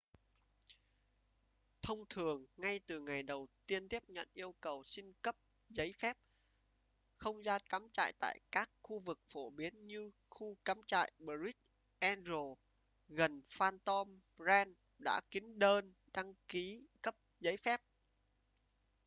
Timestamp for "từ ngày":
2.87-3.23